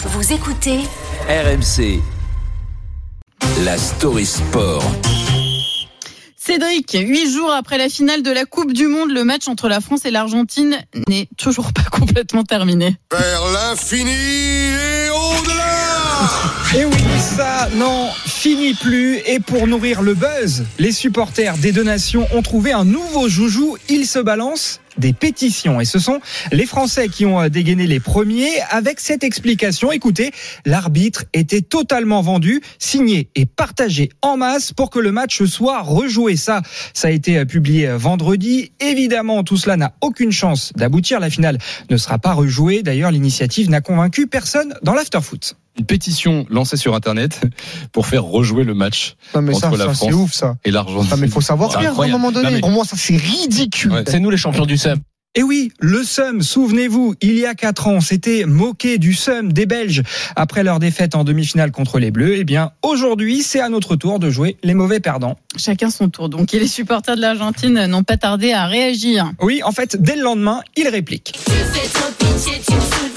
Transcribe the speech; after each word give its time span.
Vous 0.00 0.32
écoutez 0.32 0.78
RMC. 1.28 2.00
La 3.64 3.76
story 3.76 4.24
sport. 4.24 4.84
Cédric, 6.36 6.92
huit 6.92 7.32
jours 7.32 7.50
après 7.50 7.78
la 7.78 7.88
finale 7.88 8.22
de 8.22 8.30
la 8.30 8.44
Coupe 8.44 8.72
du 8.72 8.86
Monde, 8.86 9.10
le 9.10 9.24
match 9.24 9.48
entre 9.48 9.68
la 9.68 9.80
France 9.80 10.04
et 10.04 10.12
l'Argentine 10.12 10.78
n'est 11.08 11.28
toujours 11.36 11.72
pas 11.72 11.82
complètement 11.90 12.44
terminé. 12.44 12.94
Vers 13.10 13.42
l'infini 13.52 14.12
et 14.12 15.10
au-delà 15.10 16.80
Et 16.80 16.84
oui, 16.84 17.18
ça, 17.18 17.68
non, 17.74 18.08
finit 18.24 18.74
plus. 18.74 19.16
Et 19.26 19.40
pour 19.40 19.66
nourrir 19.66 20.02
le 20.02 20.14
buzz, 20.14 20.64
les 20.78 20.92
supporters 20.92 21.58
des 21.58 21.72
deux 21.72 21.82
nations 21.82 22.24
ont 22.32 22.42
trouvé 22.42 22.70
un 22.70 22.84
nouveau 22.84 23.28
joujou. 23.28 23.76
Ils 23.88 24.06
se 24.06 24.20
balancent 24.20 24.80
des 24.98 25.12
pétitions. 25.12 25.80
Et 25.80 25.84
ce 25.84 25.98
sont 25.98 26.20
les 26.52 26.66
Français 26.66 27.08
qui 27.08 27.24
ont 27.26 27.48
dégainé 27.48 27.86
les 27.86 28.00
premiers 28.00 28.50
avec 28.70 29.00
cette 29.00 29.24
explication. 29.24 29.92
Écoutez, 29.92 30.32
l'arbitre 30.66 31.24
était 31.32 31.62
totalement 31.62 32.20
vendu, 32.22 32.60
signé 32.78 33.28
et 33.34 33.46
partagé 33.46 34.10
en 34.22 34.36
masse 34.36 34.72
pour 34.72 34.90
que 34.90 34.98
le 34.98 35.12
match 35.12 35.42
soit 35.44 35.82
rejoué. 35.82 36.36
Ça, 36.36 36.62
ça 36.94 37.08
a 37.08 37.10
été 37.10 37.44
publié 37.44 37.88
vendredi. 37.96 38.72
Évidemment, 38.80 39.44
tout 39.44 39.56
cela 39.56 39.76
n'a 39.76 39.92
aucune 40.00 40.32
chance 40.32 40.72
d'aboutir. 40.76 41.20
La 41.20 41.30
finale 41.30 41.58
ne 41.90 41.96
sera 41.96 42.18
pas 42.18 42.32
rejouée. 42.32 42.82
D'ailleurs, 42.82 43.10
l'initiative 43.10 43.70
n'a 43.70 43.80
convaincu 43.80 44.26
personne 44.26 44.74
dans 44.82 44.94
l'afterfoot 44.94 45.56
une 45.78 45.86
pétition 45.86 46.44
lancée 46.50 46.76
sur 46.76 46.96
Internet 46.96 47.40
pour 47.92 48.08
faire 48.08 48.24
rejouer 48.24 48.64
le 48.64 48.74
match 48.74 49.14
non 49.32 49.42
mais 49.42 49.54
entre 49.54 49.70
ça, 49.70 49.76
la 49.76 49.84
ça, 49.84 49.94
c'est 49.94 50.10
France 50.10 50.14
ouf 50.14 50.32
ça. 50.32 50.56
et 50.64 50.72
l'Argentine. 50.72 51.16
Mais 51.20 51.28
faut 51.28 51.40
savoir 51.40 51.76
à 51.76 51.80
un 51.80 52.08
moment 52.08 52.32
donné. 52.32 52.48
Non, 52.48 52.52
mais- 52.54 52.60
Pour 52.60 52.70
moi 52.70 52.84
ça 52.84 52.96
c'est 52.96 53.16
ridicule. 53.16 53.92
Ouais. 53.92 54.02
C'est 54.04 54.18
nous 54.18 54.30
les 54.30 54.36
champions 54.36 54.66
du 54.66 54.76
SEM. 54.88 54.98
Et 55.34 55.42
oui, 55.42 55.70
le 55.78 56.02
SEM, 56.02 56.42
souvenez-vous, 56.42 57.14
il 57.20 57.38
y 57.38 57.46
a 57.46 57.54
quatre 57.54 57.86
ans, 57.86 57.92
on 57.92 58.00
s'était 58.00 58.44
moqué 58.44 58.98
du 58.98 59.14
SEM 59.14 59.52
des 59.52 59.66
Belges 59.66 60.02
après 60.34 60.64
leur 60.64 60.80
défaite 60.80 61.14
en 61.14 61.22
demi-finale 61.22 61.70
contre 61.70 61.98
les 61.98 62.10
Bleus. 62.10 62.36
Eh 62.38 62.44
bien, 62.44 62.72
aujourd'hui, 62.82 63.42
c'est 63.42 63.60
à 63.60 63.68
notre 63.68 63.94
tour 63.94 64.18
de 64.18 64.30
jouer 64.30 64.56
les 64.64 64.74
mauvais 64.74 65.00
perdants. 65.00 65.36
Chacun 65.56 65.90
son 65.90 66.08
tour. 66.08 66.28
Donc, 66.28 66.54
et 66.54 66.58
les 66.58 66.66
supporters 66.66 67.14
de 67.14 67.20
l'Argentine 67.20 67.86
n'ont 67.86 68.02
pas 68.02 68.16
tardé 68.16 68.52
à 68.52 68.66
réagir. 68.66 69.30
Oui, 69.40 69.62
en 69.62 69.72
fait, 69.72 70.00
dès 70.00 70.16
le 70.16 70.22
lendemain, 70.22 70.62
ils 70.76 70.88
répliquent. 70.88 71.38
Tu 71.44 71.52
fais 71.52 71.88
trop 71.88 72.12
pitié, 72.18 72.52
tu 72.66 73.07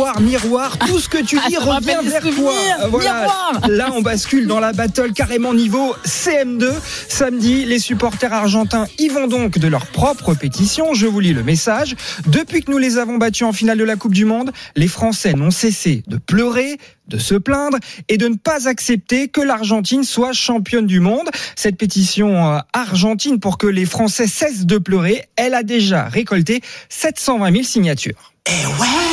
miroir, 0.00 0.20
miroir, 0.20 0.78
tout 0.78 0.98
ce 0.98 1.08
que 1.08 1.22
tu 1.22 1.38
Ah, 1.42 1.48
dis 1.48 1.58
revient 1.58 1.98
vers 2.04 2.22
toi. 2.22 2.52
Miroir. 2.90 3.60
Là, 3.68 3.90
on 3.92 4.00
bascule 4.00 4.46
dans 4.46 4.60
la 4.60 4.72
battle 4.72 5.12
carrément 5.12 5.52
niveau 5.52 5.94
CM2. 6.06 6.70
Samedi, 7.08 7.64
les 7.66 7.78
supporters 7.78 8.32
argentins 8.32 8.86
y 8.98 9.08
vont 9.08 9.26
donc 9.26 9.58
de 9.58 9.68
leur 9.68 9.86
propre 9.86 10.34
pétition. 10.34 10.94
Je 10.94 11.06
vous 11.06 11.20
lis 11.20 11.34
le 11.34 11.42
message. 11.42 11.96
Depuis 12.26 12.62
que 12.62 12.70
nous 12.70 12.78
les 12.78 12.96
avons 12.98 13.18
battus 13.18 13.46
en 13.46 13.52
finale 13.52 13.76
de 13.76 13.84
la 13.84 13.96
Coupe 13.96 14.14
du 14.14 14.24
Monde, 14.24 14.52
les 14.74 14.88
Français 14.88 15.34
n'ont 15.34 15.50
cessé 15.50 16.02
de 16.06 16.16
pleurer, 16.16 16.78
de 17.08 17.18
se 17.18 17.34
plaindre 17.34 17.76
et 18.08 18.16
de 18.16 18.28
ne 18.28 18.36
pas 18.36 18.68
accepter 18.68 19.28
que 19.28 19.40
l'Argentine 19.42 20.04
soit 20.04 20.32
championne 20.32 20.86
du 20.86 21.00
monde. 21.00 21.28
Cette 21.56 21.76
pétition 21.76 22.54
euh, 22.54 22.58
argentine 22.72 23.38
pour 23.38 23.58
que 23.58 23.66
les 23.66 23.84
Français 23.84 24.26
cessent 24.26 24.64
de 24.64 24.78
pleurer, 24.78 25.24
elle 25.36 25.54
a 25.54 25.62
déjà 25.62 26.04
récolté 26.04 26.62
720 26.88 27.52
000 27.52 27.64
signatures. 27.64 28.32
Eh 28.46 28.66
ouais 28.66 29.09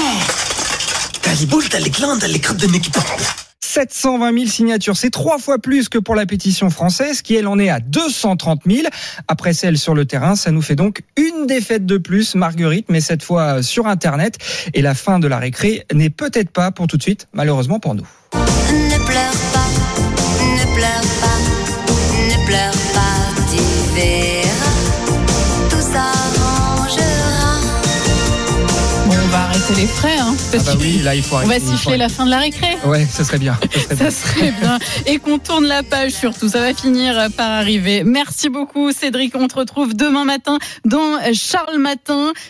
les 1.40 1.46
boules, 1.46 1.70
t'as 1.70 1.80
les 1.80 1.90
glandes, 1.90 2.20
t'as 2.20 2.28
les 2.28 2.40
crottes 2.40 2.58
de 2.58 2.68
nez 2.68 2.80
qui 2.80 2.90
tombent. 2.90 3.04
720 3.60 4.34
000 4.34 4.46
signatures, 4.48 4.98
c'est 4.98 5.10
trois 5.10 5.38
fois 5.38 5.60
plus 5.60 5.90
que 5.90 5.98
pour 6.00 6.16
la 6.16 6.26
pétition 6.26 6.70
française, 6.70 7.22
qui 7.22 7.36
elle 7.36 7.48
en 7.48 7.60
est 7.60 7.70
à 7.70 7.80
230 7.80 8.62
000. 8.66 8.88
Après 9.28 9.54
celle 9.54 9.78
sur 9.78 9.94
le 9.94 10.06
terrain, 10.06 10.36
ça 10.36 10.52
nous 10.52 10.62
fait 10.62 10.76
donc 10.76 11.02
une 11.16 11.46
défaite 11.46 11.86
de 11.86 11.98
plus, 11.98 12.34
Marguerite, 12.34 12.88
mais 12.90 13.02
cette 13.02 13.24
fois 13.24 13.62
sur 13.62 13.88
Internet. 13.88 14.38
Et 14.74 14.82
la 14.82 14.96
fin 14.96 15.20
de 15.20 15.28
la 15.28 15.38
récré 15.38 15.86
n'est 15.94 16.10
peut-être 16.10 16.50
pas 16.50 16.72
pour 16.72 16.88
tout 16.88 16.98
de 16.98 17.04
suite, 17.04 17.28
malheureusement 17.34 17.80
pour 17.80 17.94
nous. 17.94 18.08
Ne 18.34 19.06
pleure 19.06 19.31
pas, 19.53 19.68
ne 20.42 20.76
pleure 20.76 21.02
pas, 21.22 21.38
ne 22.30 22.46
pleure 22.47 22.72
pas, 22.94 23.18
tu 23.52 24.27
arrêter 29.57 29.81
les 29.81 29.88
frais, 29.88 30.18
hein, 30.19 30.35
parce 30.51 30.68
Ah 30.68 30.73
bah 30.73 30.79
oui, 30.79 31.00
là 31.03 31.16
il 31.16 31.23
faut 31.23 31.35
on 31.35 31.40
va 31.40 31.45
arrêter, 31.45 31.66
il 31.66 31.72
faut 31.72 31.78
siffler 31.78 31.97
la 31.97 32.09
fin 32.09 32.25
de 32.25 32.29
la 32.29 32.40
récré. 32.40 32.78
Ouais, 32.85 33.07
ça 33.09 33.23
serait 33.23 33.40
bien. 33.40 33.57
ça 33.73 33.79
serait 33.79 33.95
bien. 33.95 34.12
Ça 34.12 34.12
serait 34.12 34.51
bien. 34.51 34.79
Et 35.06 35.18
qu'on 35.18 35.40
tourne 35.40 35.66
la 35.66 35.84
page 35.84 36.12
surtout. 36.12 36.50
Ça 36.50 36.59
va 36.59 36.73
finir 36.73 37.28
par 37.35 37.50
arriver. 37.50 38.03
Merci 38.03 38.50
beaucoup, 38.50 38.91
Cédric. 38.91 39.35
On 39.35 39.47
te 39.47 39.56
retrouve 39.56 39.96
demain 39.96 40.25
matin 40.25 40.59
dans 40.85 41.17
Charles 41.34 41.79
Matin. 41.79 42.34